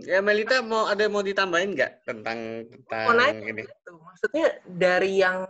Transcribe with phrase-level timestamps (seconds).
[0.00, 3.62] Ya Melita mau ada mau ditambahin nggak tentang tentang Mau nanya ini?
[3.68, 3.92] gitu.
[4.00, 5.44] Maksudnya dari yang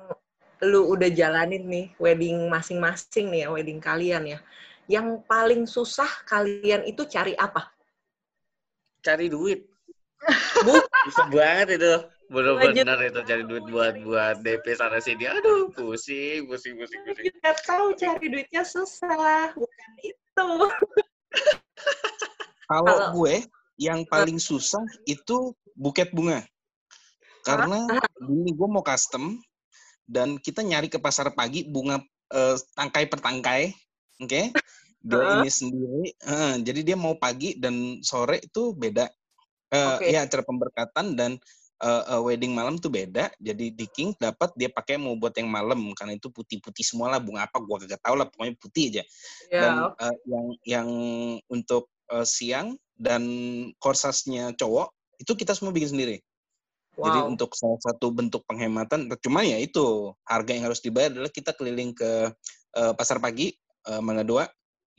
[0.62, 4.38] lu udah jalanin nih wedding masing-masing nih ya, wedding kalian ya.
[4.90, 7.70] Yang paling susah kalian itu cari apa?
[9.02, 9.62] Cari duit.
[10.66, 10.74] Bu,
[11.10, 11.94] Susah banget itu.
[12.32, 12.64] Lanjut.
[12.72, 15.28] Bener-bener itu cari duit buat buat DP sana sini.
[15.28, 17.24] Aduh, pusing, pusing, pusing, pusing.
[17.30, 20.48] kita tahu cari duitnya susah, bukan itu.
[22.66, 23.36] Kalau Kalau- gue
[23.76, 26.44] yang paling susah itu buket bunga.
[27.42, 27.88] Karena
[28.22, 29.40] ini gue mau custom
[30.06, 31.98] dan kita nyari ke pasar pagi bunga
[32.32, 33.62] eh, tangkai per tangkai,
[34.22, 34.42] oke?
[35.02, 35.34] Dia Heeh.
[35.42, 39.10] ini sendiri, eh, jadi dia mau pagi dan sore itu beda.
[39.72, 40.14] Eh, Oke.
[40.14, 41.42] Ya acara pemberkatan dan
[41.82, 43.34] eh, eh, wedding malam tuh beda.
[43.42, 47.18] Jadi di King dapat dia pakai mau buat yang malam karena itu putih-putih semua lah
[47.18, 49.02] bunga apa gua kagak tahu lah pokoknya putih aja
[49.50, 50.88] dan Ya, eh, yang yang
[51.50, 53.22] untuk eh, siang dan
[53.82, 56.16] korsasnya cowok itu kita semua bikin sendiri.
[56.92, 57.30] Jadi wow.
[57.32, 60.12] untuk salah satu bentuk penghematan, cuman ya itu.
[60.28, 62.30] Harga yang harus dibayar adalah kita keliling ke
[62.76, 63.50] eh, pasar pagi
[63.88, 64.44] eh, Mangga Dua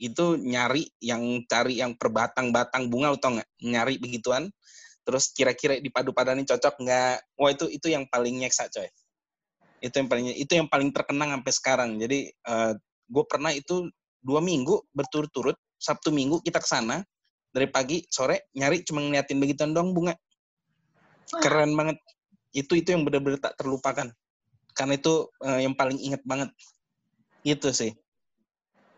[0.02, 3.48] itu nyari yang cari yang per batang-batang bunga lo tau nggak?
[3.62, 4.50] Nyari begituan.
[5.06, 7.16] Terus kira-kira dipadu-padanin cocok nggak?
[7.38, 8.90] Wah itu itu yang paling nyeksa coy.
[9.78, 11.90] Itu yang paling itu yang paling terkenang sampai sekarang.
[12.02, 12.26] Jadi
[13.06, 13.86] gue pernah itu
[14.18, 17.04] dua minggu berturut-turut sabtu minggu kita ke sana
[17.54, 20.18] dari pagi sore nyari cuma ngeliatin begituan doang bunga.
[21.38, 22.02] Keren banget.
[22.50, 24.10] Itu itu yang benar-benar tak terlupakan.
[24.74, 26.50] Karena itu eh, yang paling inget banget.
[27.46, 27.94] Itu sih.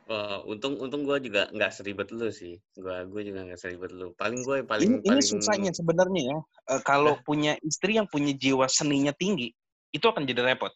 [0.06, 2.56] Wah, untung untung gue juga nggak seribet lu sih.
[2.78, 4.16] Gua gue juga nggak seribet lu.
[4.16, 6.38] Paling gue paling ini, ini paling susahnya sebenarnya ya.
[6.72, 9.52] Eh, kalau punya istri yang punya jiwa seninya tinggi
[9.92, 10.72] itu akan jadi repot.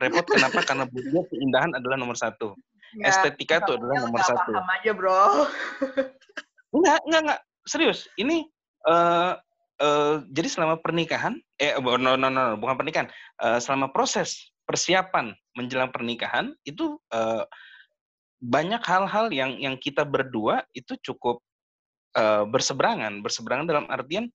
[0.00, 0.64] Repot kenapa?
[0.68, 2.58] Karena buat dia keindahan adalah nomor satu.
[2.98, 4.50] Ya, estetika itu adalah nomor satu.
[4.50, 5.22] paham aja, bro.
[6.70, 7.40] Enggak, enggak, enggak.
[7.66, 8.06] Serius.
[8.16, 8.46] Ini
[8.88, 9.32] eh
[9.82, 13.08] eh, jadi selama pernikahan, eh no no no, no bukan pernikahan.
[13.42, 17.44] Eh, selama proses persiapan menjelang pernikahan itu eh,
[18.40, 21.42] banyak hal-hal yang yang kita berdua itu cukup
[22.16, 24.30] eh, berseberangan, berseberangan dalam artian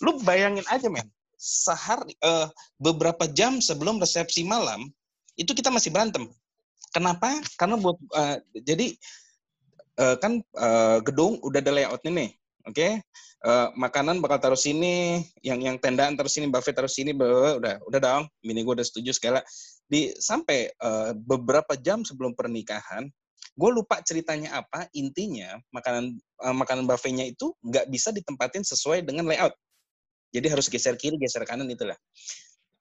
[0.00, 1.08] lu bayangin aja men,
[1.40, 2.48] sehari eh,
[2.78, 4.92] beberapa jam sebelum resepsi malam
[5.40, 6.28] itu kita masih berantem.
[6.94, 7.40] Kenapa?
[7.58, 8.86] Karena buat eh, jadi
[9.98, 12.30] eh, kan eh, gedung udah ada layoutnya nih,
[12.68, 12.88] oke?
[13.40, 17.40] Eh, makanan bakal taruh sini, yang yang tendaan taruh sini, buffet taruh sini, bla, bla,
[17.40, 18.24] bla, udah udah dong.
[18.44, 19.40] Bini gue udah setuju segala.
[19.88, 23.08] Di sampai eh, beberapa jam sebelum pernikahan,
[23.56, 24.92] gue lupa ceritanya apa.
[24.92, 29.56] Intinya makanan eh, makanan buffetnya itu nggak bisa ditempatin sesuai dengan layout.
[30.36, 31.96] Jadi harus geser kiri, geser kanan itulah.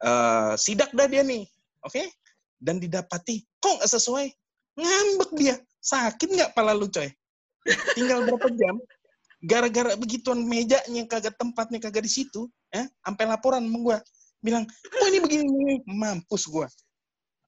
[0.04, 1.48] Eh, sidak dah dia nih,
[1.88, 2.04] oke?
[2.60, 4.28] Dan didapati kok nggak sesuai,
[4.76, 7.08] ngambek dia sakit nggak pala lu coy
[7.96, 8.76] tinggal berapa jam
[9.44, 13.98] gara-gara begituan mejanya kagak tempatnya kagak di situ ya sampai laporan sama gua
[14.44, 16.68] bilang kok ini begini begini?" mampus gua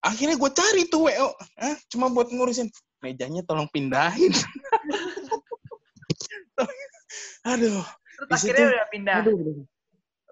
[0.02, 1.28] akhirnya gua cari tuh wo
[1.59, 2.72] ah cuma buat ngurusin
[3.03, 4.31] mejanya tolong pindahin
[7.52, 7.84] aduh
[8.28, 9.16] Terus akhirnya udah pindah.
[9.25, 9.66] Aduh, aduh.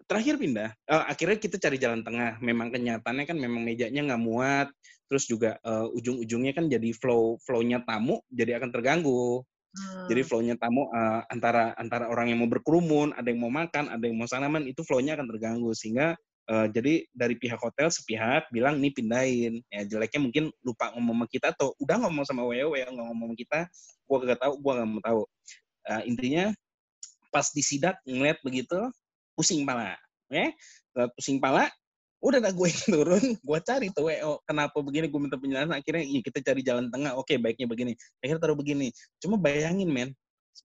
[0.10, 0.74] Terakhir pindah.
[0.90, 2.42] Eh, akhirnya kita cari jalan tengah.
[2.42, 4.68] Memang kenyataannya kan memang mejanya nggak muat.
[5.06, 9.46] Terus juga eh, ujung-ujungnya kan jadi flow flow-nya tamu jadi akan terganggu.
[9.70, 10.10] Hmm.
[10.10, 14.02] Jadi flow-nya tamu eh, antara antara orang yang mau berkerumun, ada yang mau makan, ada
[14.02, 16.18] yang mau sanaman, itu flow-nya akan terganggu sehingga
[16.50, 19.62] eh, jadi dari pihak hotel sepihak bilang nih pindahin.
[19.70, 23.38] Ya jeleknya mungkin lupa ngomong sama kita atau udah ngomong sama WO nggak ngomong sama
[23.38, 23.60] kita,
[24.10, 25.22] gua kagak tahu, gua nggak mau tahu.
[25.86, 26.50] Eh, intinya
[27.30, 28.90] pas disidak ngeliat begitu
[29.40, 29.96] pusing pala,
[30.28, 30.52] ya.
[31.16, 31.72] Pusing pala
[32.20, 36.20] udah dah gue turun, gue cari tuh WO, kenapa begini, gue minta penjelasan, akhirnya iya
[36.20, 38.92] kita cari jalan tengah, oke baiknya begini, akhirnya taruh begini,
[39.24, 40.10] cuma bayangin men,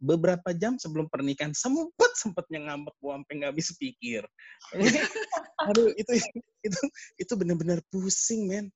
[0.03, 4.23] beberapa jam sebelum pernikahan sempet sempetnya ngambek gue sampai nggak habis pikir,
[5.71, 6.13] aduh itu
[6.67, 6.81] itu
[7.23, 8.67] itu bener-bener pusing men,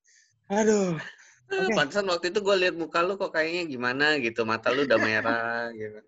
[0.47, 0.94] aduh,
[1.48, 1.75] Oke.
[1.81, 5.72] Pantesan waktu itu gue lihat muka lu kok kayaknya gimana gitu, mata lu udah merah
[5.75, 5.98] gitu.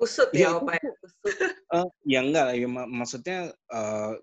[0.00, 0.72] Kusut Iya, ya, Opa.
[0.80, 0.92] ya?
[0.96, 1.20] Kusut.
[1.70, 3.38] Eh, ya enggak lah, ya, mak- maksudnya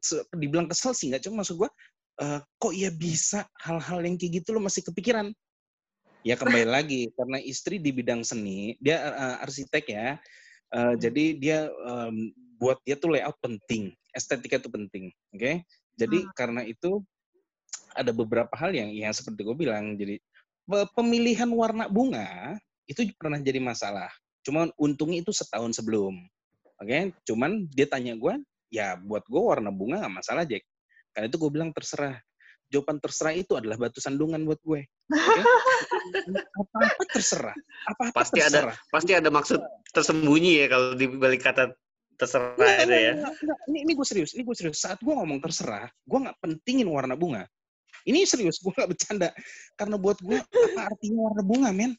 [0.04, 1.72] se- dibilang kesel sih enggak, cuma maksud gua
[2.20, 5.32] eh, kok ya bisa hal-hal yang kayak gitu lo masih kepikiran?
[6.28, 10.20] Ya kembali lagi karena istri di bidang seni, dia eh, arsitek ya,
[10.68, 15.64] Eh, jadi dia em, buat dia tuh layout penting, estetika itu penting, oke?
[15.96, 16.34] Jadi Hmm.
[16.36, 17.00] karena itu
[17.96, 20.20] ada beberapa hal yang yang seperti gue bilang, jadi
[20.68, 24.12] pe- pemilihan warna bunga itu pernah jadi masalah.
[24.48, 26.16] Cuman untungnya itu setahun sebelum.
[26.80, 28.40] Oke, cuman dia tanya gue,
[28.72, 30.64] ya buat gue warna bunga nggak masalah Jack.
[31.12, 32.16] Karena itu gue bilang terserah.
[32.68, 34.88] Jawaban terserah itu adalah batu sandungan buat gue.
[34.88, 35.42] Oke?
[36.64, 37.56] Apa-apa terserah.
[37.92, 38.76] Apa-apa Pasti ada terserah.
[38.92, 39.60] pasti ada maksud
[39.92, 41.72] tersembunyi ya kalau di balik kata
[42.20, 43.14] terserah Nggak, ya.
[43.20, 43.58] nggak, nggak.
[43.72, 44.80] Ini, ini gue serius, ini gue serius.
[44.80, 47.44] Saat gue ngomong terserah, gue nggak pentingin warna bunga.
[48.08, 49.30] Ini serius, gue nggak bercanda.
[49.76, 51.94] Karena buat gue, apa artinya warna bunga, men?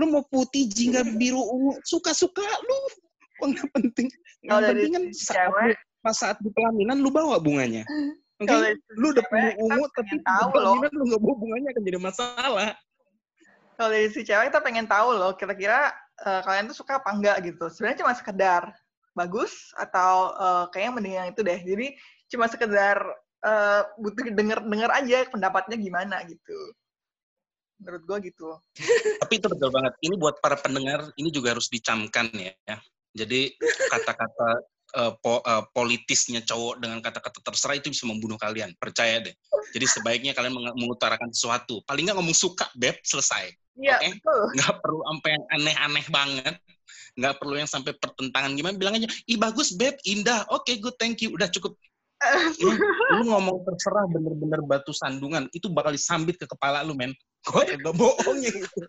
[0.00, 2.78] Lu mau putih, jingga, biru, ungu, suka-suka lu.
[3.40, 4.06] Gue nggak penting.
[4.42, 7.84] Dari penting kan saat, cewek- lu- pas saat di pelaminan, lu bawa bunganya.
[8.42, 10.50] Dari Lu udah punya kita ungu, tapi tahu loh.
[10.50, 12.70] pelaminan lu nggak bawa bunganya akan jadi masalah.
[13.72, 15.94] Kalau dari si cewek kita pengen tahu loh, kira-kira
[16.26, 17.70] eh, kalian tuh suka apa enggak gitu.
[17.70, 18.62] Sebenarnya cuma sekedar
[19.14, 21.60] bagus atau eh, kayaknya mending yang itu deh.
[21.62, 21.86] Jadi
[22.34, 22.98] cuma sekedar
[23.46, 26.58] eh, butuh denger-denger aja pendapatnya gimana gitu.
[27.82, 28.46] Menurut gue gitu.
[29.18, 29.92] Tapi itu betul banget.
[30.06, 32.78] Ini buat para pendengar, ini juga harus dicamkan ya.
[33.12, 33.52] Jadi
[33.90, 34.48] kata-kata
[34.92, 38.72] eh, po- eh, politisnya cowok dengan kata-kata terserah itu bisa membunuh kalian.
[38.78, 39.34] Percaya deh.
[39.74, 41.82] Jadi sebaiknya kalian meng- mengutarakan sesuatu.
[41.84, 43.50] Paling nggak ngomong suka, beb, selesai.
[43.76, 44.08] Iya, Oke.
[44.20, 44.42] betul.
[44.60, 46.54] Nggak perlu sampai yang aneh-aneh banget.
[47.12, 48.74] Nggak perlu yang sampai pertentangan gimana.
[48.76, 50.44] Bilang aja, ih bagus, beb, indah.
[50.52, 51.32] Oke, good, thank you.
[51.32, 51.76] Udah cukup.
[52.62, 52.78] Ini,
[53.18, 55.50] lu ngomong terserah bener-bener batu sandungan.
[55.50, 57.10] Itu bakal disambit ke kepala lu, men.
[57.42, 58.80] Gue kagak bohongnya itu.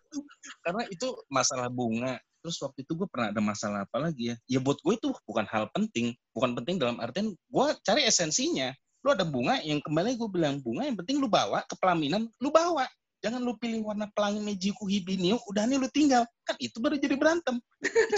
[0.61, 2.21] Karena itu masalah bunga.
[2.43, 4.35] Terus waktu itu gue pernah ada masalah apa lagi ya?
[4.45, 6.13] Ya buat gue itu bukan hal penting.
[6.35, 8.69] Bukan penting dalam artian gue cari esensinya.
[9.03, 12.53] Lu ada bunga yang kembali gue bilang bunga yang penting lu bawa ke pelaminan, lu
[12.53, 12.87] bawa.
[13.23, 16.27] Jangan lu pilih warna pelangi Mejiku Hibiniu, udah nih lu tinggal.
[16.43, 17.55] Kan itu baru jadi berantem.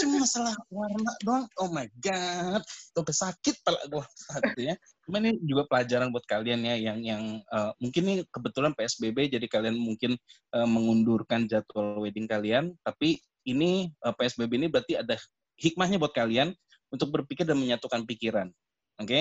[0.02, 1.46] Cuma masalah warna doang.
[1.62, 2.66] Oh my God.
[2.66, 4.74] Sampai sakit pala gue saat itu ya.
[5.06, 9.46] Cuma ini juga pelajaran buat kalian ya yang yang eh, mungkin ini kebetulan PSBB jadi
[9.46, 10.18] kalian mungkin
[10.50, 15.14] eh, mengundurkan jadwal wedding kalian, tapi ini eh, PSBB ini berarti ada
[15.62, 16.50] hikmahnya buat kalian
[16.90, 18.50] untuk berpikir dan menyatukan pikiran.
[18.96, 19.20] Oke,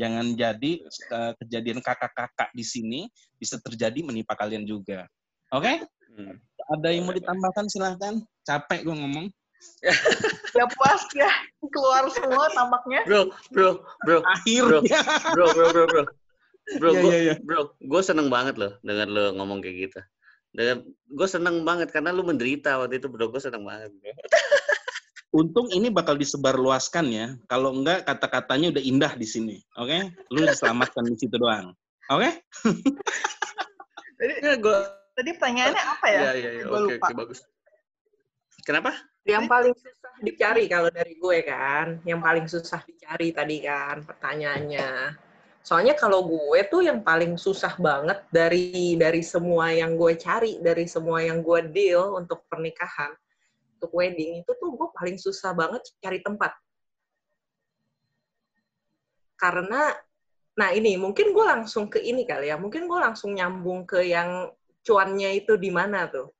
[0.00, 3.00] jangan jadi eh, kejadian kakak-kakak di sini
[3.36, 5.04] bisa terjadi menimpa kalian juga.
[5.52, 5.84] Oke,
[6.14, 6.38] Hmm.
[6.70, 8.22] ada yang mau ditambahkan silahkan.
[8.46, 9.26] Capek gue ngomong.
[10.54, 11.26] Ya puas ya.
[11.66, 13.02] Keluar semua tampaknya.
[13.02, 15.02] Bro, bro, bro, Akhirnya.
[15.34, 16.04] bro, bro, bro, bro.
[16.78, 17.34] Bro, Iya, gua, iya, iya.
[17.42, 20.00] bro, gue seneng banget loh dengan lo ngomong kayak gitu.
[20.54, 23.26] Dan gue seneng banget karena lu menderita waktu itu, bro.
[23.34, 23.90] Gue seneng banget.
[23.98, 24.14] Bro.
[25.34, 27.26] Untung ini bakal disebarluaskan ya.
[27.50, 29.56] Kalau enggak kata-katanya udah indah di sini.
[29.74, 30.14] Oke?
[30.30, 31.74] Lu diselamatkan di situ doang.
[32.06, 32.30] Oke?
[34.14, 34.78] Tadi, Ya, gue.
[35.18, 36.20] tadi pertanyaannya apa ya?
[36.22, 36.64] Iya, iya, iya.
[36.70, 37.06] Oke, lupa.
[37.10, 37.40] oke, bagus.
[38.62, 38.94] Kenapa?
[39.26, 45.18] Yang paling susah dicari kalau dari gue kan, yang paling susah dicari tadi kan pertanyaannya.
[45.64, 50.84] Soalnya kalau gue tuh yang paling susah banget dari dari semua yang gue cari, dari
[50.84, 53.16] semua yang gue deal untuk pernikahan,
[53.84, 56.56] untuk wedding itu tuh gue paling susah banget cari tempat.
[59.36, 59.92] Karena,
[60.56, 64.48] nah ini mungkin gue langsung ke ini kali ya, mungkin gue langsung nyambung ke yang
[64.80, 66.32] cuannya itu di mana tuh.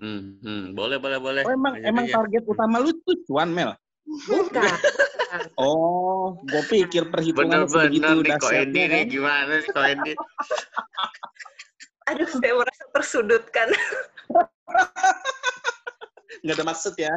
[0.00, 1.42] Hmm, hmm, boleh, boleh, boleh.
[1.44, 2.14] Oh, emang Lanjut emang aja.
[2.24, 3.76] target utama lu tuh cuan Mel.
[4.08, 4.64] Bukan.
[5.60, 9.12] Oh, gue pikir perhitungan sebegitu Bener-bener nih, kok dahsyatnya nih, kan.
[9.12, 10.12] gimana sih kok Endi?
[12.08, 13.68] Aduh, saya merasa tersudutkan.
[16.42, 17.14] Nggak ada maksud ya.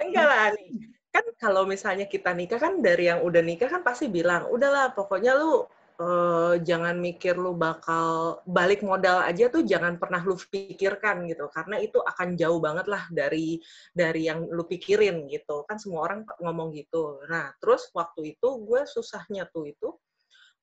[0.00, 0.70] Enggak lah nih.
[1.10, 5.34] Kan kalau misalnya kita nikah kan dari yang udah nikah kan pasti bilang, udahlah pokoknya
[5.34, 5.66] lu
[6.00, 11.50] eh, jangan mikir lu bakal balik modal aja tuh jangan pernah lu pikirkan gitu.
[11.50, 13.58] Karena itu akan jauh banget lah dari
[13.90, 15.66] dari yang lu pikirin gitu.
[15.66, 17.20] Kan semua orang ngomong gitu.
[17.26, 19.88] Nah, terus waktu itu gue susahnya tuh itu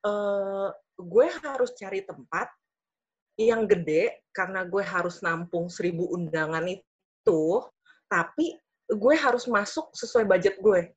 [0.08, 2.50] eh, gue harus cari tempat
[3.38, 6.82] yang gede karena gue harus nampung seribu undangan itu,
[8.08, 8.56] tapi
[8.88, 10.92] gue harus masuk sesuai budget gue.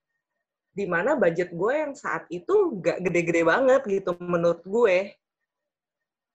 [0.71, 5.15] Di mana budget gue yang saat itu nggak gede-gede banget gitu menurut gue.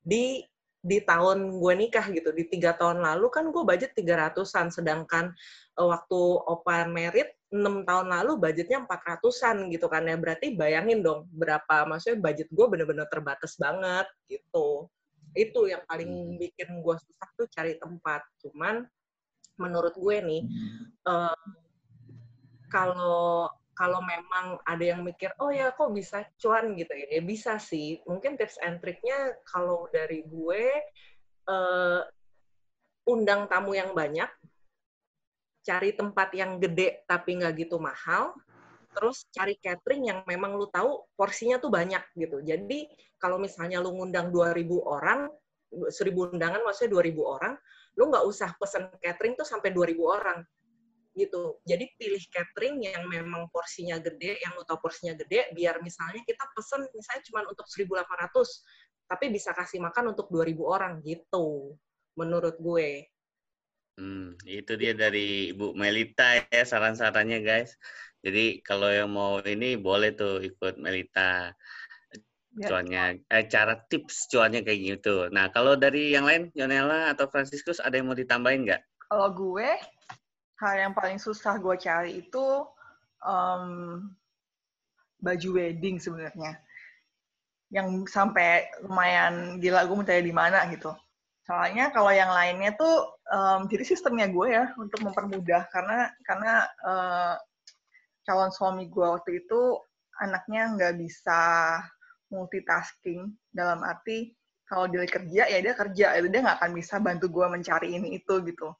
[0.03, 0.43] Di
[0.85, 5.33] di tahun gue nikah gitu, di tiga tahun lalu kan gue budget 300-an, sedangkan
[5.81, 10.13] eh, waktu open merit 6 tahun lalu budgetnya 400-an gitu kan ya.
[10.13, 14.85] Berarti bayangin dong berapa, maksudnya budget gue bener-bener terbatas banget gitu.
[15.33, 18.21] Itu yang paling bikin gue susah tuh cari tempat.
[18.45, 18.85] Cuman
[19.55, 20.43] menurut gue nih,
[21.07, 21.45] eh,
[22.71, 27.59] kalau kalau memang ada yang mikir, oh ya kok bisa cuan gitu ya, ya bisa
[27.59, 27.99] sih.
[28.07, 30.63] Mungkin tips and triknya kalau dari gue,
[31.51, 32.01] eh,
[33.05, 34.31] undang tamu yang banyak,
[35.65, 38.31] cari tempat yang gede tapi nggak gitu mahal,
[38.95, 42.39] terus cari catering yang memang lu tahu porsinya tuh banyak gitu.
[42.45, 42.87] Jadi
[43.19, 45.27] kalau misalnya lu ngundang 2.000 orang,
[45.91, 47.53] 1.000 undangan maksudnya 2.000 orang,
[47.95, 50.39] lu nggak usah pesen catering tuh sampai 2.000 orang
[51.15, 51.63] gitu.
[51.63, 56.43] Jadi pilih catering yang memang porsinya gede, yang lu tahu porsinya gede, biar misalnya kita
[56.51, 61.79] pesen misalnya cuma untuk 1.800, tapi bisa kasih makan untuk 2.000 orang gitu,
[62.19, 63.07] menurut gue.
[63.95, 67.79] Hmm, itu dia dari Ibu Melita ya saran-sarannya guys.
[68.19, 71.55] Jadi kalau yang mau ini boleh tuh ikut Melita.
[72.55, 72.71] Ya.
[72.71, 75.27] Cuannya, eh, cara tips cuannya kayak gitu.
[75.27, 78.81] Nah, kalau dari yang lain, Yonela atau Franciscus, ada yang mau ditambahin nggak?
[79.11, 79.75] Kalau gue,
[80.63, 82.45] hal yang paling susah gue cari itu
[83.27, 83.63] em,
[85.19, 86.55] baju wedding sebenarnya.
[87.75, 90.95] Yang sampai lumayan gila gue mencari di mana gitu.
[91.43, 96.53] Soalnya kalau yang lainnya tuh, em, jadi sistemnya gue ya untuk mempermudah karena karena
[96.87, 97.35] eh,
[98.23, 99.75] calon suami gue waktu itu
[100.23, 101.43] anaknya nggak bisa
[102.35, 103.31] multitasking.
[103.49, 104.35] Dalam arti
[104.67, 106.07] kalau dia kerja ya dia kerja.
[106.19, 108.75] Itu dia nggak akan bisa bantu gue mencari ini itu gitu.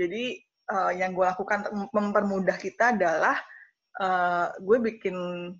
[0.00, 3.36] Jadi eh, yang gue lakukan mempermudah kita adalah
[4.00, 5.16] eh, gue bikin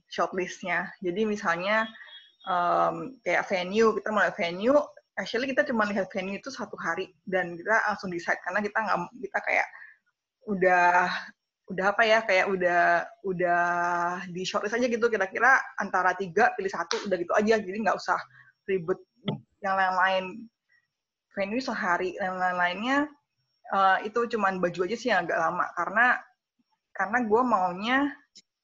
[0.09, 0.89] shortlistnya.
[1.05, 1.85] Jadi misalnya
[2.49, 4.77] em, kayak venue kita mulai venue
[5.17, 7.13] actually kita cuma lihat venue itu satu hari.
[7.25, 9.69] Dan kita langsung decide karena kita nggak kita kayak
[10.45, 11.09] udah
[11.65, 13.65] udah apa ya kayak udah udah
[14.29, 17.57] di shortlist aja gitu kira-kira antara tiga pilih satu udah gitu aja.
[17.57, 18.21] Jadi nggak usah
[18.69, 19.01] ribet
[19.65, 20.45] yang lain-lain.
[21.35, 23.11] Venue sehari yang lain-lainnya
[23.75, 25.67] eh, itu cuman baju aja sih yang agak lama.
[25.75, 26.07] Karena
[26.95, 27.99] karena gue maunya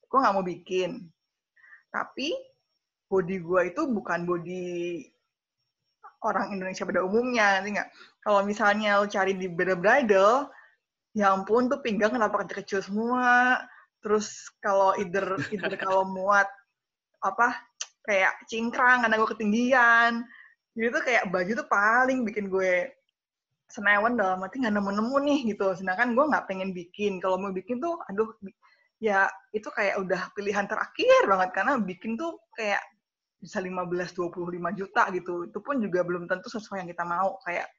[0.05, 1.09] gue nggak mau bikin.
[1.89, 2.31] Tapi
[3.09, 5.03] body gue itu bukan body
[6.21, 7.89] orang Indonesia pada umumnya nanti nggak?
[8.21, 10.47] Kalau misalnya lo cari di beda bridal
[11.11, 13.59] ya ampun tuh pinggang kenapa kecil-kecil semua?
[14.01, 16.47] Terus kalau either either kalau muat
[17.21, 17.53] apa
[18.07, 20.11] kayak cingkrang karena gue ketinggian.
[20.73, 22.89] Jadi tuh kayak baju tuh paling bikin gue
[23.71, 25.67] senewan dalam arti nggak nemu-nemu nih gitu.
[25.77, 27.21] Sedangkan gue nggak pengen bikin.
[27.21, 28.31] Kalau mau bikin tuh aduh
[29.01, 31.49] ya itu kayak udah pilihan terakhir banget.
[31.53, 32.81] Karena bikin tuh kayak
[33.41, 35.45] bisa 15 25 juta gitu.
[35.45, 37.37] Itu pun juga belum tentu sesuai yang kita mau.
[37.45, 37.69] Kayak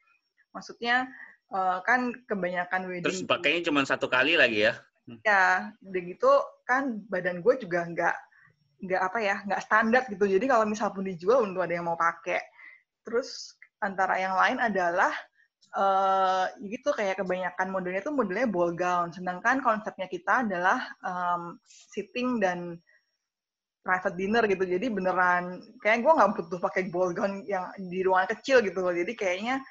[0.52, 1.08] maksudnya
[1.52, 4.75] eh, kan kebanyakan wedding Terus pakainya cuma satu kali lagi ya?
[5.26, 6.32] ya udah gitu
[6.62, 8.16] kan badan gue juga nggak
[8.82, 10.25] nggak apa ya nggak standar gitu.
[10.26, 12.42] Jadi kalau misal pun dijual untuk ada yang mau pakai.
[13.06, 15.14] Terus antara yang lain adalah
[15.73, 19.14] eh gitu kayak kebanyakan modelnya tuh modelnya ball gown.
[19.14, 22.78] Sedangkan konsepnya kita adalah em, sitting dan
[23.82, 24.64] private dinner gitu.
[24.66, 28.94] Jadi beneran kayak gue nggak butuh pakai ball gown yang di ruangan kecil gitu loh.
[28.94, 29.62] Jadi kayaknya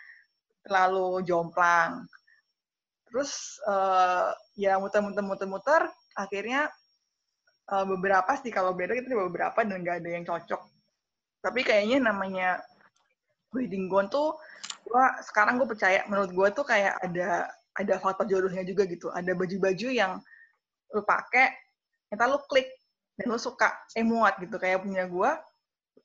[0.66, 2.06] terlalu jomplang.
[3.10, 5.82] Terus eh, ya muter-muter muter-muter
[6.16, 6.70] akhirnya
[7.72, 10.62] eh, beberapa sih kalau beda kita beberapa dan nggak ada yang cocok.
[11.42, 12.62] Tapi kayaknya namanya
[13.52, 14.38] wedding gown tuh
[14.88, 19.10] gua sekarang gue percaya menurut gue tuh kayak ada ada faktor jodohnya juga gitu.
[19.12, 20.22] Ada baju-baju yang
[20.92, 21.52] lu pakai
[22.12, 22.68] kita lu klik
[23.20, 24.04] dan lu suka eh
[24.40, 24.56] gitu.
[24.60, 25.32] Kayak punya gue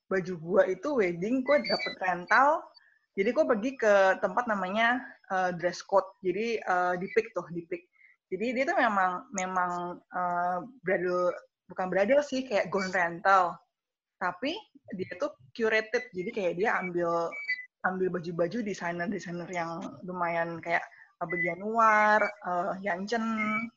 [0.07, 2.63] baju gue itu wedding gue dapet rental
[3.17, 5.01] jadi gue pergi ke tempat namanya
[5.33, 6.07] eh, dress code.
[6.21, 7.89] Jadi eh, di pick tuh di pick.
[8.29, 9.71] Jadi dia tuh memang memang
[10.13, 11.33] eh, bridal
[11.73, 13.57] bukan bridal sih kayak gown rental.
[14.21, 14.53] Tapi
[14.93, 16.13] dia tuh curated.
[16.13, 17.33] Jadi kayak dia ambil
[17.89, 20.83] ambil baju-baju desainer-desainer yang lumayan kayak
[21.23, 23.23] Abel Januar, uh, Yanchen,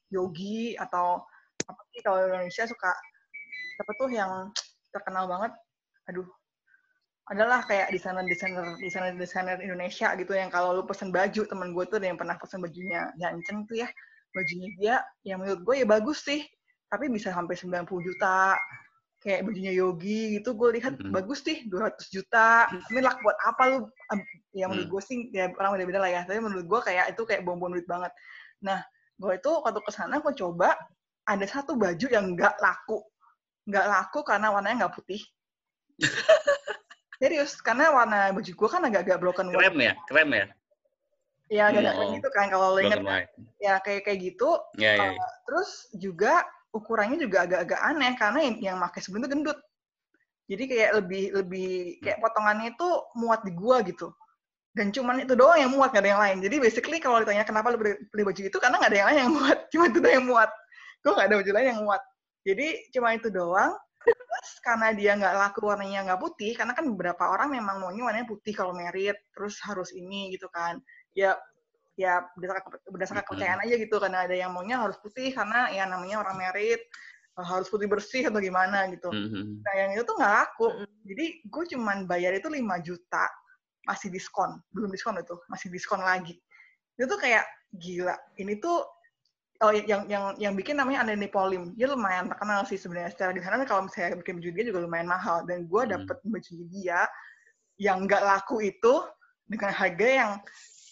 [0.10, 1.24] Yogi atau
[1.70, 2.90] apa sih kalau Indonesia suka
[3.80, 4.50] apa tuh yang
[4.92, 5.54] terkenal banget?
[6.10, 6.26] Aduh
[7.30, 12.10] adalah kayak desainer-desainer desainer-desainer Indonesia gitu yang kalau lu pesen baju temen gue tuh ada
[12.10, 13.90] yang pernah pesen bajunya Yanchen tuh ya.
[14.34, 16.42] Bajunya dia yang menurut gue ya bagus sih.
[16.90, 18.58] Tapi bisa sampai 90 juta.
[19.22, 21.12] Kayak bajunya Yogi gitu gue lihat Mhm.
[21.14, 22.66] bagus sih 200 juta.
[22.66, 23.78] Tapi lah buat apa lu
[24.58, 24.94] ya menurut Hmm.
[24.98, 26.22] gue sih ya orang beda-beda lah ya.
[26.26, 28.10] Tapi menurut gue kayak itu kayak bom-bom duit banget.
[28.66, 28.82] Nah
[29.22, 30.74] gue itu waktu ke sana gue coba
[31.30, 33.06] ada satu baju yang nggak laku.
[33.70, 35.22] Nggak laku karena warnanya nggak putih
[37.20, 39.94] serius karena warna baju gue kan agak-agak broken white Krem ya?
[40.08, 40.46] Krem ya?
[41.50, 42.12] ya agak-agak Oh.
[42.16, 43.30] gitu kan kalau lo inget white.
[43.60, 44.50] ya kayak kayak gitu
[44.80, 45.28] Ya, ya, ya.
[45.50, 49.60] terus juga ukurannya juga agak-agak aneh karena yang, yang pakai sebelum itu gendut.
[50.50, 51.70] Jadi kayak lebih lebih
[52.02, 54.10] kayak potongannya itu muat di gua gitu.
[54.74, 56.38] Dan cuman itu doang yang muat, gak ada yang lain.
[56.46, 59.20] Jadi basically kalau ditanya kenapa lu beli, beli baju itu, karena gak ada yang lain
[59.26, 59.58] yang muat.
[59.74, 60.50] Cuma itu doang yang muat.
[61.02, 62.02] Gue gak ada baju lain yang muat.
[62.46, 63.74] Jadi cuma itu doang.
[64.04, 68.28] Terus karena dia nggak laku warnanya nggak putih, karena kan beberapa orang memang maunya warnanya
[68.28, 70.80] putih kalau merit, terus harus ini gitu kan.
[71.14, 71.36] Ya
[72.00, 76.24] ya berdasarkan, berdasarkan kepercayaan aja gitu karena ada yang maunya harus putih karena ya namanya
[76.24, 76.80] orang merit
[77.36, 79.12] eh, harus putih bersih atau gimana gitu.
[79.60, 80.88] Nah yang itu tuh nggak laku.
[81.04, 83.28] Jadi gue cuman bayar itu 5 juta
[83.84, 86.40] masih diskon, belum diskon itu, masih diskon lagi.
[86.96, 87.44] Itu tuh kayak
[87.76, 88.16] gila.
[88.40, 88.86] Ini tuh
[89.60, 91.76] oh yang yang yang bikin namanya Anani Polim.
[91.76, 95.08] Dia lumayan terkenal sih sebenarnya secara di sana kalau misalnya bikin baju dia juga lumayan
[95.08, 95.92] mahal dan gue Hmm.
[96.00, 97.00] dapet baju dia
[97.80, 98.94] yang nggak laku itu
[99.48, 100.32] dengan harga yang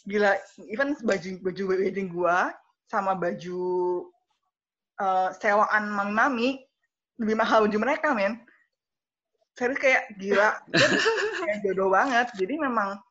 [0.08, 0.40] gila
[0.72, 2.56] even baju baju wedding gua
[2.88, 4.08] sama baju
[5.04, 6.64] uh, sewaan mami-mami
[7.18, 8.40] lebih mahal baju mereka, men.
[9.58, 10.54] Serius kayak gila,
[11.42, 12.30] kayak jodoh banget.
[12.38, 13.02] Jadi memang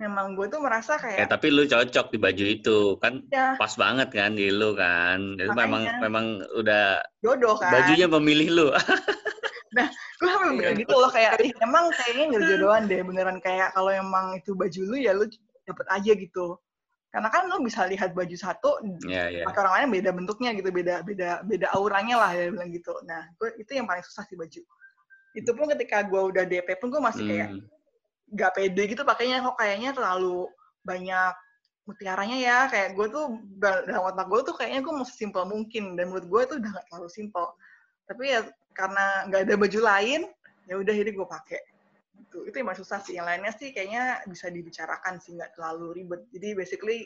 [0.00, 3.72] memang gue tuh merasa kayak ya tapi lu cocok di baju itu kan ya, pas
[3.76, 6.00] banget kan di lu kan itu memang Makanya.
[6.00, 6.24] memang
[6.56, 6.84] udah
[7.20, 7.70] jodoh kan.
[7.70, 8.66] bajunya memilih lu
[9.72, 10.54] gue sampai Iya.
[10.54, 14.52] mikir gitu loh kayak "Ih, emang kayaknya nggak jodohan deh beneran kayak kalau emang itu
[14.52, 15.24] baju lu ya lu
[15.64, 16.46] dapet aja gitu
[17.12, 20.68] karena kan lu bisa lihat baju satu ya ya pakai orang lain beda bentuknya gitu
[20.70, 24.36] beda beda beda auranya lah ya bilang gitu nah gue itu yang paling susah sih
[24.36, 24.60] baju
[25.32, 27.62] itu pun ketika gue udah DP pun gue masih kayak Hmm.
[28.32, 30.48] Gak pede gitu pakainya kok kayaknya terlalu
[30.82, 31.32] banyak
[31.84, 32.58] mutiaranya ya.
[32.72, 33.24] Kayak gue tuh
[33.60, 36.86] dalam otak gue tuh kayaknya gue mau sesimpel mungkin dan menurut gue tuh udah gak
[36.90, 37.46] terlalu simpel
[38.12, 38.44] tapi ya
[38.76, 40.20] karena nggak ada baju lain
[40.68, 41.60] ya udah jadi gue pakai.
[42.28, 43.16] Itu itu yang susah sih.
[43.16, 46.22] Yang lainnya sih kayaknya bisa dibicarakan sih nggak terlalu ribet.
[46.32, 46.98] Jadi basically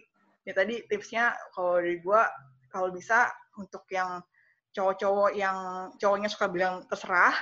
[0.47, 2.23] ya tadi tipsnya kalau dari gue
[2.71, 4.23] kalau bisa untuk yang
[4.77, 7.35] cowok-cowok yang cowoknya suka bilang terserah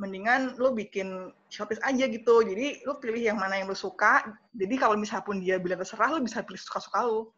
[0.00, 2.40] mendingan lu bikin shortlist aja gitu.
[2.42, 4.24] Jadi lu pilih yang mana yang lu suka.
[4.56, 7.28] Jadi kalau misalnya pun dia bilang terserah, lu bisa pilih suka-suka lu.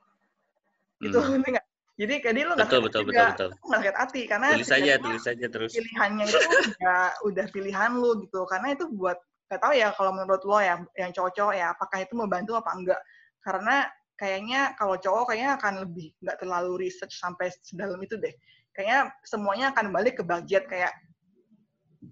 [1.03, 1.43] Gitu, Hmm.
[1.43, 1.67] ngerti nggak?
[1.95, 5.79] Jadi jadi lu nggak betul betul betul sakit hati karena tulis aja tulis aja terus
[5.79, 6.39] pilihannya itu
[6.83, 8.43] udah udah pilihan lu gitu.
[8.51, 9.15] Karena itu buat
[9.47, 13.01] nggak tahu ya kalau menurut lo ya yang cowok-cowok ya apakah itu membantu apa enggak.
[13.47, 13.87] Karena
[14.19, 18.35] kayaknya kalau cowok kayaknya akan lebih nggak terlalu research sampai sedalam itu deh.
[18.75, 20.91] Kayaknya semuanya akan balik ke budget kayak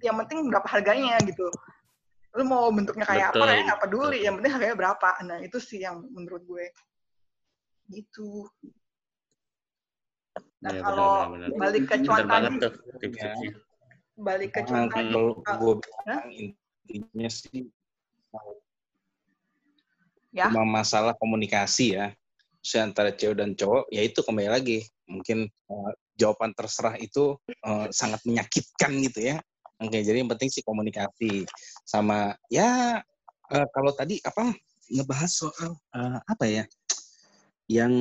[0.00, 1.46] yang penting berapa harganya gitu.
[2.32, 4.24] Lu mau bentuknya kayak Betul, apa kayaknya nggak peduli, betul.
[4.24, 5.08] yang penting harganya berapa.
[5.28, 6.66] Nah, itu sih yang menurut gue.
[7.92, 8.48] Gitu.
[10.62, 11.58] Nah, ya, kalau benar, benar, benar.
[11.58, 12.72] balik ke cuan tadi, tuh
[14.16, 15.10] balik ke Nah, cuan tadi.
[15.10, 17.60] kalau gue bilang intinya sih
[20.32, 20.48] Ya.
[20.48, 22.08] cuma masalah komunikasi ya
[22.64, 27.86] Maksudnya antara cewek dan cowok ya itu kembali lagi mungkin eh, jawaban terserah itu eh,
[27.92, 29.36] sangat menyakitkan gitu ya
[29.82, 31.44] oke jadi yang penting sih komunikasi
[31.82, 33.02] sama ya
[33.50, 34.54] eh, kalau tadi apa
[34.88, 36.64] ngebahas soal eh, apa ya
[37.66, 37.94] yang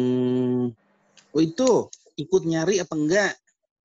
[1.32, 1.88] oh itu
[2.20, 3.34] ikut nyari apa enggak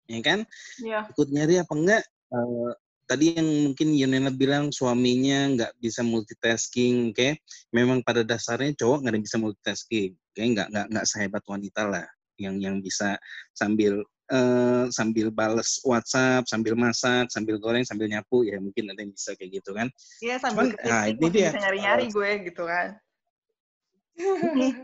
[0.07, 0.41] ya kan?
[0.83, 1.01] Iya.
[1.11, 2.73] ikut nyari apa enggak Eh,
[3.07, 7.39] tadi yang mungkin Yonena bilang suaminya nggak bisa multitasking oke?
[7.71, 10.43] Memang pada dasarnya cowok nggak ada yang bisa multitasking oke?
[10.43, 13.15] Nggak nggak nggak sehebat wanita lah yang yang bisa
[13.55, 19.13] sambil eh, sambil bales WhatsApp sambil masak sambil goreng sambil nyapu ya mungkin ada yang
[19.15, 19.89] bisa kayak gitu kan
[20.23, 21.51] Iya, sambil Cuman, nah, ini dia.
[21.51, 22.89] bisa nyari-nyari gue gitu kan.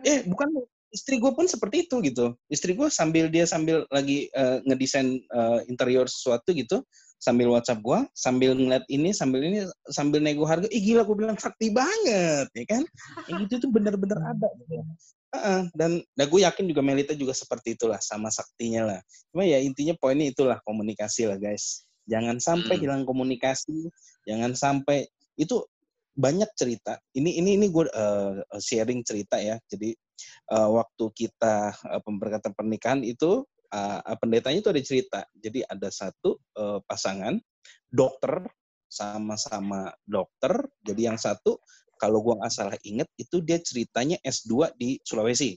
[0.05, 0.49] eh bukan
[0.93, 5.61] istri gue pun seperti itu gitu istri gue sambil dia sambil lagi eh, ngedesain eh,
[5.73, 6.85] interior sesuatu gitu
[7.17, 11.39] sambil WhatsApp gue sambil ngeliat ini sambil ini sambil nego harga ih gila gue bilang
[11.41, 12.83] sakti banget ya kan
[13.31, 14.83] yang gitu tuh bener-bener ada gitu.
[15.33, 19.01] Heeh, dan dan gue yakin juga Melita juga seperti itulah sama saktinya lah.
[19.33, 21.89] Cuma ya intinya poinnya itulah komunikasi lah guys.
[22.05, 22.83] Jangan sampai Hmm.
[22.85, 23.89] hilang komunikasi
[24.29, 25.09] jangan sampai
[25.41, 25.65] itu
[26.13, 27.01] banyak cerita.
[27.17, 29.57] Ini ini ini gue eh, sharing cerita ya.
[29.73, 29.97] Jadi
[30.53, 35.21] eh, waktu kita eh, pemberkatan pernikahan itu eh, pendetanya itu ada cerita.
[35.33, 37.41] Jadi ada satu eh, pasangan
[37.89, 38.45] dokter
[38.93, 40.69] sama-sama dokter.
[40.85, 41.57] Jadi yang satu
[42.03, 45.55] kalau gua nggak salah inget itu dia ceritanya S2 di Sulawesi.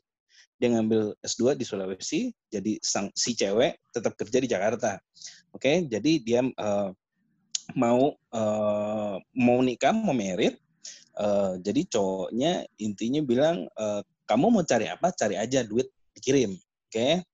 [0.61, 5.01] Dia ngambil S2 di Sulawesi jadi sang si cewek tetap kerja di Jakarta.
[5.49, 6.89] Oke jadi dia eh,
[7.73, 10.53] mau eh, mau nikah mau merit
[11.17, 15.09] eh, jadi cowoknya intinya bilang eh, kamu mau cari apa?
[15.17, 16.53] Cari aja duit dikirim.
[16.85, 17.25] Oke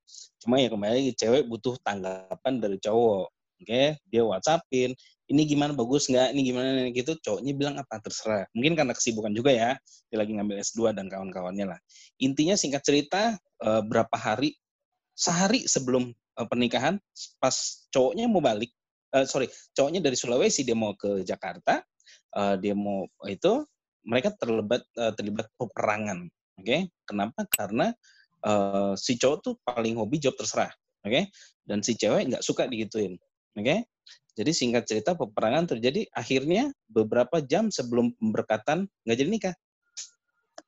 [0.41, 3.27] cuma ya kembali cewek butuh tanggapan dari cowok.
[3.59, 4.95] Oke dia whatsappin
[5.31, 6.35] ini gimana bagus nggak?
[6.35, 8.03] Ini gimana ini gitu cowoknya bilang apa?
[8.03, 8.43] Terserah.
[8.51, 9.79] Mungkin karena kesibukan juga ya
[10.11, 11.79] dia lagi ngambil S2 dan kawan-kawannya lah.
[12.19, 14.59] Intinya singkat cerita eh, berapa hari
[15.15, 16.99] sehari sebelum eh, pernikahan
[17.39, 17.55] pas
[17.95, 18.75] cowoknya mau balik
[19.15, 21.79] eh, sorry cowoknya dari Sulawesi dia mau ke Jakarta
[22.35, 23.63] eh, dia mau itu
[24.03, 26.27] mereka terlibat eh, terlibat peperangan
[26.59, 26.77] oke?
[27.07, 27.39] Kenapa?
[27.47, 27.87] Karena
[28.43, 30.75] eh, si cowok tuh paling hobi job terserah
[31.07, 31.31] oke?
[31.63, 33.15] Dan si cewek nggak suka digituin
[33.55, 33.77] oke?
[34.31, 39.55] Jadi singkat cerita peperangan terjadi akhirnya beberapa jam sebelum pemberkatan nggak jadi nikah.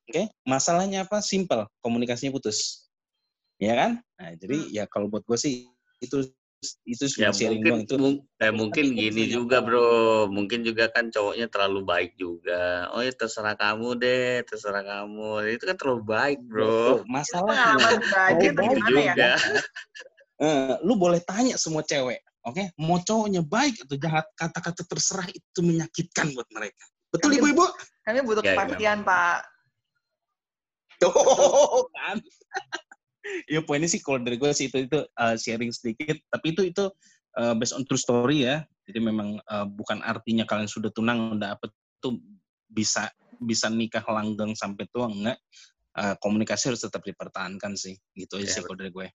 [0.04, 0.28] Oke?
[0.44, 1.24] Masalahnya apa?
[1.24, 2.88] Simple komunikasinya putus.
[3.56, 3.92] Ya kan?
[4.20, 5.68] Nah jadi ya kalau buat gue sih
[6.02, 6.28] itu
[6.88, 10.28] itu ya sharing mungkin itu mung- eh, mungkin Tapi gini juga bro.
[10.28, 12.88] Mungkin juga kan cowoknya terlalu baik juga.
[12.92, 15.56] Oh ya terserah kamu deh terserah kamu.
[15.56, 17.04] Itu kan terlalu baik bro.
[17.04, 18.76] Masalahnya baik gimana ya?
[18.84, 19.30] juga.
[20.34, 22.62] Eh, lu boleh tanya semua cewek, oke?
[22.78, 26.84] Mau cowoknya baik atau jahat, kata-kata terserah itu menyakitkan buat mereka.
[27.10, 27.66] Betul Kami- ibu-ibu?
[28.04, 29.38] Kami butuh Ya, kepastian, Pak.
[31.00, 31.10] Tuh
[31.90, 32.20] kan?
[33.52, 36.84] ya poinnya sih kalau dari gue sih itu itu uh, sharing sedikit tapi itu itu
[37.40, 41.56] uh, based on true story ya jadi memang uh, bukan artinya kalian sudah tunang udah
[41.56, 41.72] apa
[42.04, 42.20] tuh
[42.68, 43.08] bisa
[43.40, 45.40] bisa nikah langgeng sampai tua enggak
[45.96, 49.08] uh, komunikasi harus tetap dipertahankan sih gitu aja Ya, sih kalau dari gue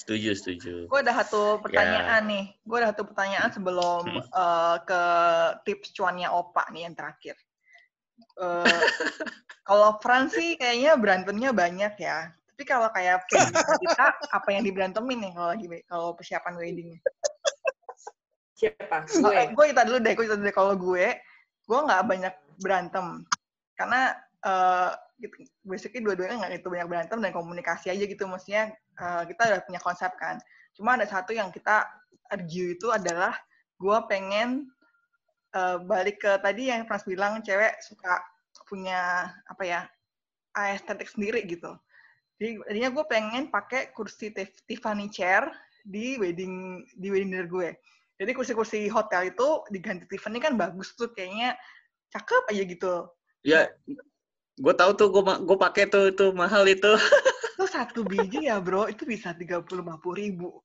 [0.00, 0.72] Setuju, setuju.
[0.88, 2.44] Gue ada satu pertanyaan nih.
[2.64, 4.24] Gue ada satu pertanyaan sebelum Hmm.
[4.24, 5.02] eh, ke
[5.68, 7.36] tips cuannya Opa nih yang terakhir.
[8.40, 8.80] Eh,
[9.68, 12.32] kalau Fran sih kayaknya berantemnya banyak ya.
[12.32, 16.90] Tapi kalau kayak kita, apa yang diberantemin nih kalau lagi kalau persiapan wedding?
[18.56, 19.04] Siapa?
[19.04, 19.52] Eh, Gue.
[19.52, 20.56] gue cerita dulu deh, gue cerita dulu deh.
[20.56, 21.06] Kalau gue,
[21.68, 23.06] gue nggak banyak berantem.
[23.76, 28.24] Karena eh gitu, basically dua-duanya nggak gitu banyak berantem dan komunikasi aja gitu.
[28.24, 30.40] Maksudnya eh, kita udah punya konsep kan.
[30.74, 31.84] Cuma ada satu yang kita
[32.32, 33.36] argue itu adalah
[33.76, 34.66] gue pengen
[35.54, 38.18] eh, balik ke tadi yang Frans bilang cewek suka
[38.70, 39.80] punya apa ya
[40.74, 41.74] estetik sendiri gitu.
[42.40, 45.46] Jadi tadinya gue pengen pakai kursi Tif- Tiffany chair
[45.84, 47.68] di wedding di wedding dinner gue.
[48.20, 51.56] Jadi kursi-kursi hotel itu diganti Tiffany kan bagus tuh kayaknya
[52.12, 52.94] cakep aja gitu.
[53.44, 53.72] Ya,
[54.60, 56.92] gue tahu tuh, gue gue pakai tuh itu mahal itu.
[57.60, 59.84] Itu satu biji ya bro, itu bisa 30 50
[60.16, 60.64] ribu.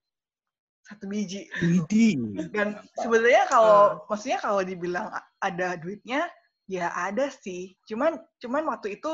[0.79, 1.43] Satu biji.
[1.59, 2.47] Widih.
[2.55, 5.11] Dan sebenarnya kalau maksudnya kalau dibilang
[5.43, 6.31] ada duitnya,
[6.71, 7.75] ya ada sih.
[7.83, 9.11] Cuman cuman waktu itu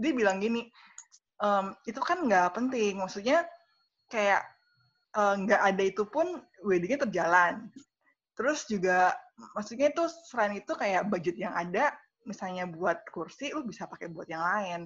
[0.00, 0.64] dia bilang gini,
[1.44, 3.04] "Em, itu kan nggak penting.
[3.04, 3.44] Maksudnya
[4.08, 4.40] kayak
[5.12, 7.68] eh, nggak ada itu pun weddingnya terjalan.
[8.32, 9.12] Terus juga
[9.52, 11.92] maksudnya itu selain itu kayak budget yang ada,
[12.24, 14.80] misalnya buat kursi, lu bisa pakai buat yang lain.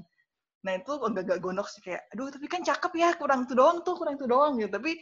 [0.64, 3.94] Nah itu agak-agak gondok sih kayak, aduh tapi kan cakep ya, kurang itu doang tuh,
[3.94, 4.72] kurang itu doang gitu.
[4.72, 4.99] Tapi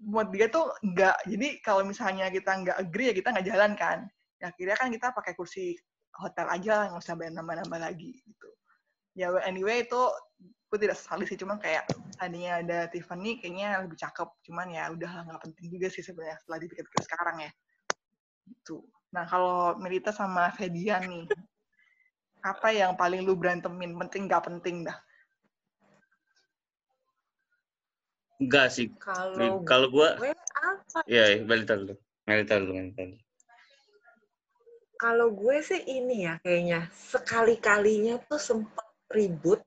[0.00, 1.16] buat dia tuh enggak.
[1.28, 3.98] Jadi kalau misalnya kita nggak agree ya kita nggak jalan kan.
[4.40, 5.76] Ya akhirnya kan kita pakai kursi
[6.16, 8.48] hotel aja, nggak usah bayar nambah-nambah lagi gitu.
[9.14, 10.02] Ya anyway itu
[10.70, 14.28] gue tidak sesali sih, cuman kayak tadinya ada Tiffany kayaknya lebih cakep.
[14.48, 17.50] Cuman ya udah nggak penting juga sih sebenarnya setelah dipikir-pikir sekarang ya.
[18.48, 18.82] Gitu.
[19.10, 21.26] Nah kalau Melita sama Fedian nih,
[22.40, 23.96] apa yang paling lu berantemin?
[23.96, 24.96] Penting nggak penting dah?
[28.40, 28.88] Enggak sih.
[28.96, 30.98] Kalau Kalau gue, gue apa?
[31.04, 31.94] ya Melita dulu.
[32.24, 32.72] Melita dulu.
[34.96, 39.60] Kalau gue sih ini ya kayaknya sekali-kalinya tuh sempet ribut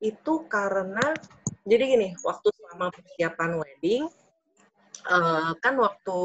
[0.00, 1.16] itu karena
[1.64, 4.04] jadi gini waktu selama persiapan wedding
[5.08, 6.20] eh, kan waktu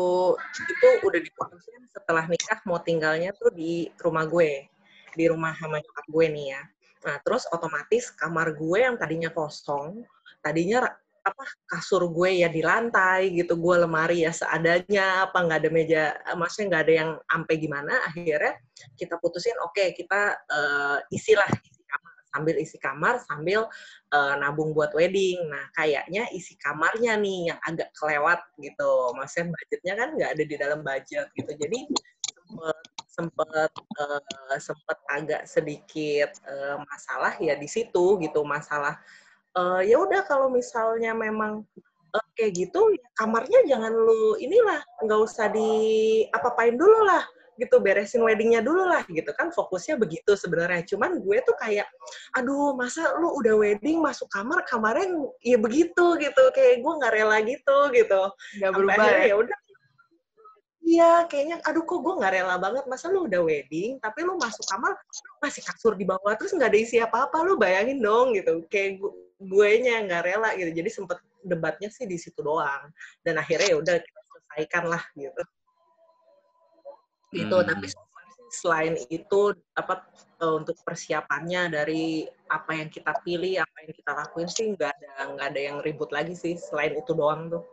[0.68, 4.68] itu udah diputusin setelah nikah mau tinggalnya tuh di rumah gue
[5.16, 6.62] di rumah sama nyokap gue nih ya.
[7.08, 10.06] Nah terus otomatis kamar gue yang tadinya kosong
[10.42, 10.90] tadinya
[11.22, 16.04] apa kasur gue ya di lantai gitu gue lemari ya seadanya apa nggak ada meja
[16.34, 18.58] maksudnya nggak ada yang ampe gimana akhirnya
[18.98, 23.70] kita putusin oke kita eh, isilah isi kamar sambil isi kamar sambil
[24.10, 25.46] eh, nabung buat wedding.
[25.46, 30.56] Nah kayaknya isi kamarnya nih yang agak kelewat gitu maksudnya budgetnya kan nggak ada di
[30.58, 31.52] dalam budget gitu.
[31.54, 31.80] Jadi
[33.12, 34.24] sempet sempet
[34.56, 38.96] eh, sempet agak sedikit eh, masalah ya di situ gitu masalah
[39.60, 41.68] eh, ya udah kalau misalnya memang
[42.16, 45.70] eh, kayak gitu ya kamarnya jangan lu inilah nggak usah di
[46.32, 47.28] apa-apain dulu lah
[47.60, 50.82] gitu beresin weddingnya dulu lah gitu kan fokusnya begitu sebenarnya.
[50.88, 51.86] Cuman gue tuh kayak
[52.34, 55.14] aduh masa lu udah wedding masuk kamar kamarnya
[55.46, 56.44] ya begitu gitu.
[56.58, 58.22] Kayak gue nggak rela gitu gitu.
[58.58, 59.22] Nggak berubah ya?
[59.30, 59.58] ya udah
[60.82, 62.84] iya kayaknya aduh kok gue nggak rela banget?
[62.90, 64.98] Masa lu udah wedding tapi lu masuk kamar
[65.42, 68.66] masih kasur di bawah terus nggak ada isi apa-apa lu bayangin dong gitu.
[68.68, 69.02] Kayak
[69.42, 70.72] gue nya nggak rela gitu.
[70.74, 72.90] Jadi sempet debatnya sih di situ doang.
[73.26, 75.44] Dan akhirnya ya udah kita selesaikan lah gitu.
[77.32, 77.68] Itu Hmm.
[77.68, 78.12] tapi sih
[78.52, 80.04] selain itu apa
[80.44, 85.12] eh, untuk persiapannya dari apa yang kita pilih apa yang kita lakuin sih nggak ada
[85.32, 87.64] nggak ada yang ribut lagi sih selain itu doang tuh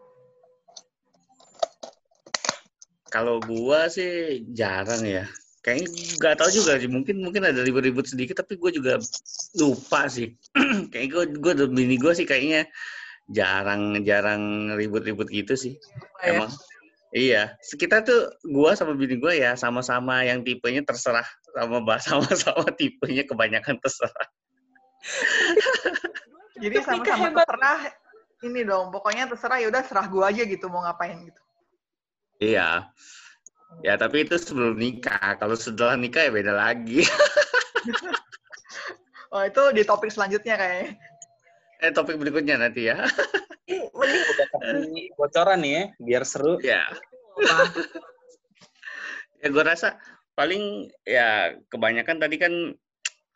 [3.09, 5.25] Kalau gua sih jarang ya.
[5.64, 5.88] Kayaknya
[6.23, 6.88] nggak tahu juga sih.
[6.88, 8.97] Mungkin mungkin ada ribut-ribut sedikit, tapi gue juga
[9.59, 10.33] lupa sih.
[10.92, 12.71] Kayak gue gue dan bini gue sih kayaknya
[13.29, 15.77] jarang jarang ribut-ribut gitu sih.
[16.25, 16.40] ya.
[16.40, 16.51] Emang.
[17.09, 21.25] Iya, kita tuh gua sama bini gua ya sama-sama yang tipenya terserah
[21.57, 24.29] sama sama-sama tipenya kebanyakan terserah.
[26.61, 27.81] Jadi sama-sama terserah
[28.44, 31.40] ini dong, pokoknya terserah ya udah serah gua aja gitu mau ngapain gitu.
[32.38, 32.88] Iya.
[33.85, 35.37] Ya, tapi itu sebelum nikah.
[35.37, 37.05] Kalau setelah nikah ya beda lagi.
[39.29, 40.96] Oh itu di topik selanjutnya kayaknya.
[41.85, 43.05] eh topik berikutnya nanti ya.
[43.68, 46.57] Mending Udah kasih bocoran nih ya, biar seru.
[46.64, 46.88] ya.
[47.37, 47.64] apa?
[49.44, 50.01] Ya gue rasa
[50.33, 52.53] paling ya kebanyakan tadi kan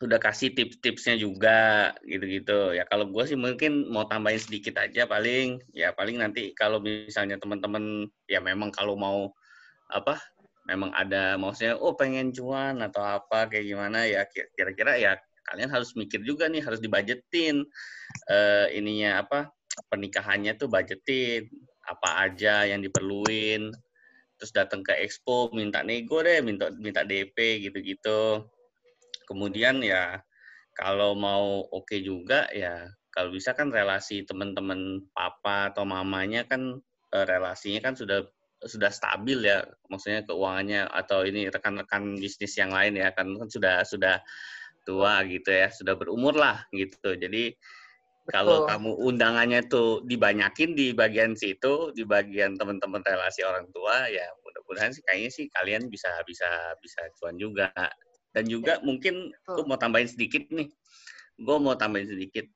[0.03, 2.75] udah kasih tips-tipsnya juga gitu-gitu.
[2.75, 5.63] Ya kalau gue sih mungkin mau tambahin sedikit aja paling.
[5.71, 9.31] Ya paling nanti kalau misalnya teman-teman ya memang kalau mau
[9.87, 10.19] apa
[10.67, 14.23] memang ada maksudnya oh pengen cuan atau apa kayak gimana ya
[14.55, 15.11] kira-kira ya
[15.43, 17.67] kalian harus mikir juga nih harus dibajetin
[18.31, 19.51] uh, ininya apa
[19.91, 21.47] pernikahannya tuh budgetin
[21.83, 23.71] apa aja yang diperluin.
[24.39, 28.43] Terus datang ke expo minta nego deh minta minta DP gitu-gitu
[29.25, 30.21] kemudian ya
[30.73, 36.81] kalau mau oke okay juga ya kalau bisa kan relasi teman-teman papa atau mamanya kan
[37.13, 38.25] eh, relasinya kan sudah
[38.63, 43.83] sudah stabil ya maksudnya keuangannya atau ini rekan-rekan bisnis yang lain ya kan kan sudah
[43.83, 44.23] sudah
[44.87, 47.15] tua gitu ya sudah berumur lah gitu.
[47.15, 47.55] Jadi
[48.31, 54.23] kalau kamu undangannya tuh dibanyakin di bagian situ di bagian teman-teman relasi orang tua ya
[54.47, 56.47] mudah-mudahan sih kayaknya sih kalian bisa bisa
[56.79, 57.67] bisa cuan juga
[58.33, 58.83] dan juga ya.
[58.83, 60.69] mungkin gue mau tambahin sedikit nih.
[61.37, 62.49] Gue mau tambahin sedikit.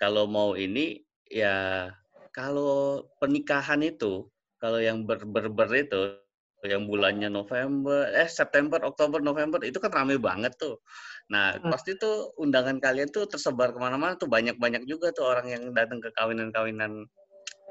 [0.00, 1.88] Kalau mau ini ya
[2.34, 4.26] kalau pernikahan itu
[4.58, 6.18] kalau yang ber, ber, ber itu
[6.64, 10.80] yang bulannya November, eh September, Oktober, November itu kan ramai banget tuh.
[11.28, 11.68] Nah hmm.
[11.68, 16.00] pasti tuh undangan kalian tuh tersebar ke mana-mana tuh banyak-banyak juga tuh orang yang datang
[16.00, 17.04] ke kawinan-kawinan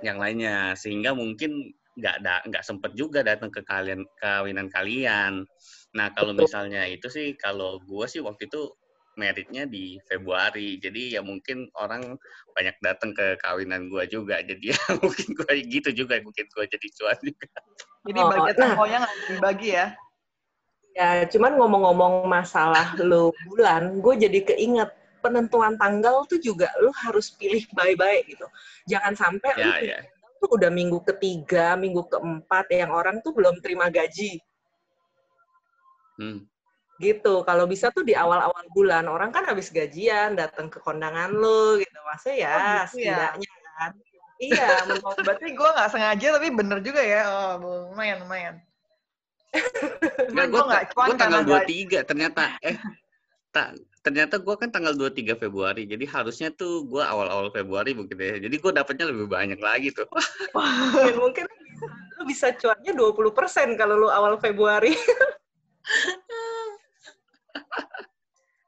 [0.06, 5.46] yang lainnya sehingga mungkin nggak nggak sempet juga datang ke kalian kawinan kalian.
[5.94, 8.74] Nah, kalau misalnya itu sih, kalau gue sih waktu itu
[9.14, 10.82] meritnya di Februari.
[10.82, 12.18] Jadi ya mungkin orang
[12.58, 14.42] banyak datang ke kawinan gue juga.
[14.42, 17.48] Jadi ya mungkin gue gitu juga, mungkin gue jadi cuan juga.
[18.04, 18.74] Jadi oh, bagian nah,
[19.06, 19.88] nggak dibagi ya?
[20.94, 24.90] Ya, cuman ngomong-ngomong masalah lo bulan, gue jadi keinget
[25.24, 28.46] penentuan tanggal tuh juga lo harus pilih baik-baik gitu.
[28.90, 30.00] Jangan sampai ya, lu ya.
[30.44, 34.42] tuh udah minggu ketiga, minggu keempat yang orang tuh belum terima gaji
[36.24, 36.48] Hmm.
[37.02, 37.34] Gitu.
[37.44, 42.00] Kalau bisa tuh di awal-awal bulan orang kan habis gajian datang ke kondangan lu gitu.
[42.08, 42.64] Masa ya oh,
[42.96, 43.36] gitu ya?
[43.36, 43.72] setidaknya ya?
[43.76, 43.92] kan.
[44.44, 44.76] Iya,
[45.24, 47.22] berarti gue nggak sengaja tapi bener juga ya.
[47.32, 47.54] Oh,
[47.94, 48.60] lumayan lumayan.
[50.28, 52.76] Enggak, gue nggak gue tanggal dua tiga ternyata eh
[53.54, 58.36] tak ternyata gue kan tanggal 23 Februari jadi harusnya tuh gue awal-awal Februari mungkin ya
[58.36, 60.10] jadi gue dapatnya lebih banyak lagi tuh
[60.52, 61.46] mungkin, mungkin
[62.20, 64.92] lu bisa cuannya 20% kalau lu awal Februari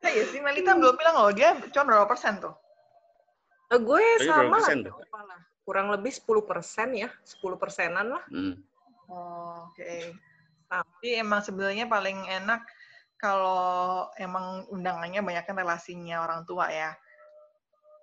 [0.06, 2.54] Nah, ya sih Melita belum bilang loh dia cuma berapa persen tuh?
[3.74, 8.24] Uh, gue sama lah, kurang lebih 10 persen ya, 10 persenan lah.
[8.30, 8.62] Hmm.
[9.10, 9.82] Oh, Oke.
[9.82, 10.04] Okay.
[10.70, 12.62] Tapi emang sebenarnya paling enak
[13.18, 16.94] kalau emang undangannya banyak kan relasinya orang tua ya.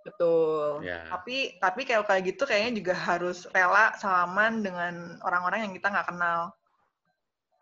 [0.03, 0.83] Betul.
[0.83, 1.07] Yeah.
[1.07, 6.11] Tapi tapi kayak kayak gitu kayaknya juga harus rela salaman dengan orang-orang yang kita nggak
[6.11, 6.51] kenal.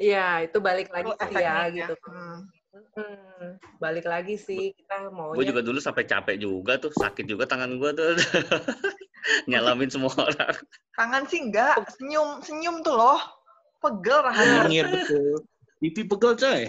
[0.01, 1.95] Iya, itu balik lagi sih ya gitu.
[2.09, 2.49] Hmm.
[2.71, 5.35] Hmm, balik lagi sih kita mau.
[5.35, 8.15] Gue juga dulu sampai capek juga tuh, sakit juga tangan gue tuh.
[9.51, 10.55] Nyalamin semua orang.
[10.95, 13.21] Tangan sih enggak, senyum senyum tuh loh.
[13.83, 14.71] Pegel rasanya.
[14.71, 15.43] Iya betul.
[15.83, 16.63] Pipi pegel coy.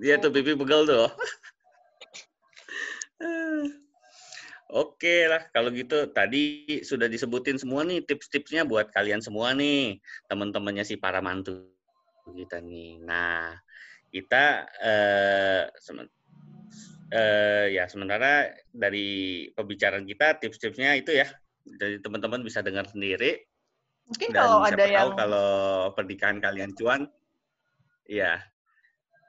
[0.00, 1.08] Iya tuh pipi pegel tuh.
[4.72, 10.00] Oke lah, kalau gitu tadi sudah disebutin semua nih tips-tipsnya buat kalian semua nih,
[10.32, 11.68] teman-temannya si para mantu
[12.32, 12.96] kita nih.
[13.04, 13.52] Nah,
[14.08, 16.08] kita eh, semen,
[17.12, 21.28] eh, ya sementara dari pembicaraan kita tips-tipsnya itu ya,
[21.76, 23.44] dari teman-teman bisa dengar sendiri.
[24.08, 25.50] Mungkin Dan kalau ada yang kalau
[25.92, 27.12] pernikahan kalian cuan,
[28.08, 28.40] ya.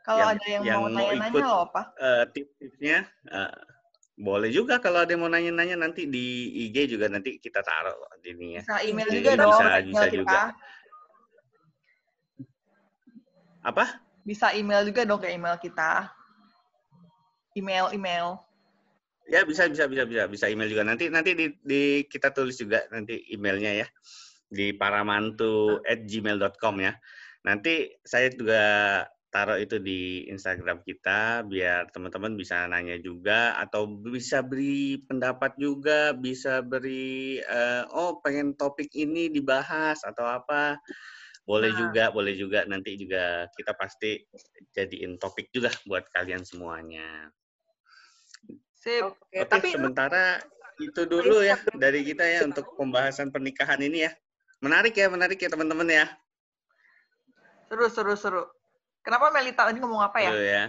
[0.08, 1.82] Kalau yang, ada yang, yang mau nanya-nanya apa?
[2.00, 3.12] Uh, tips-tipsnya.
[3.28, 3.73] Uh,
[4.14, 8.60] boleh juga kalau ada yang mau nanya-nanya nanti di IG juga nanti kita taruh ini
[8.60, 8.62] ya.
[8.62, 9.52] Bisa email juga dong.
[9.58, 10.40] Bisa, bisa juga.
[13.66, 13.86] Apa?
[14.22, 16.14] Bisa email juga dong ke email kita.
[17.58, 18.38] Email, email.
[19.32, 22.84] Ya bisa bisa bisa bisa bisa email juga nanti nanti di, di kita tulis juga
[22.92, 23.88] nanti emailnya ya
[24.52, 26.94] di paramantu at gmail.com ya.
[27.48, 28.62] Nanti saya juga
[29.34, 36.14] taruh itu di Instagram kita biar teman-teman bisa nanya juga atau bisa beri pendapat juga,
[36.14, 40.78] bisa beri uh, oh pengen topik ini dibahas atau apa.
[41.50, 41.80] Boleh nah.
[41.82, 44.22] juga, boleh juga nanti juga kita pasti
[44.78, 47.34] jadiin topik juga buat kalian semuanya.
[48.78, 49.18] Sip.
[49.18, 50.46] Oke, Oke tapi sementara
[50.78, 54.14] itu dulu ya dari kita ya untuk pembahasan pernikahan ini ya.
[54.62, 56.06] Menarik ya, menarik ya teman-teman ya.
[57.66, 58.44] Seru, seru, seru.
[59.04, 60.32] Kenapa Melita tadi ngomong apa ya?
[60.32, 60.64] Oh, ya.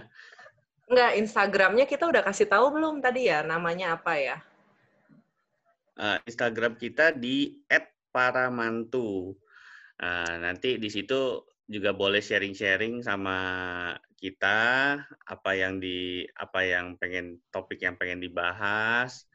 [0.85, 4.37] Enggak, Instagramnya kita udah kasih tahu belum tadi ya namanya apa ya?
[5.95, 7.63] Uh, Instagram kita di
[8.11, 9.33] @paramantu.
[9.95, 13.37] Uh, nanti di situ juga boleh sharing-sharing sama
[14.19, 19.25] kita, apa yang di apa yang pengen topik yang pengen dibahas.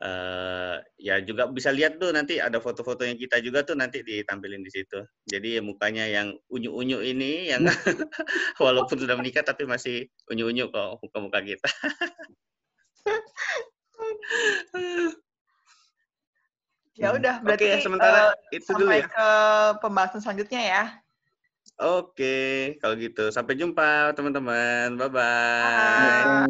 [0.00, 4.72] Eh, ya juga bisa lihat tuh nanti ada foto-fotonya kita juga tuh nanti ditampilin di
[4.72, 5.04] situ.
[5.28, 7.68] Jadi mukanya yang unyu-unyu ini yang
[8.64, 11.68] walaupun sudah menikah tapi masih unyu-unyu kok muka-muka kita.
[17.00, 19.08] Ya udah, berarti Oke, sementara eh, itu dulu sampai ya.
[19.08, 19.28] ke
[19.80, 20.84] pembahasan selanjutnya ya.
[21.80, 25.00] Oke, kalau gitu sampai jumpa teman-teman.
[25.00, 26.44] Bye bye.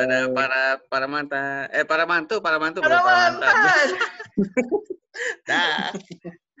[0.00, 3.56] Ada para para manta, eh para mantu, para mantu, Para para mantan.
[3.60, 3.88] mantan.
[5.48, 5.92] Dah.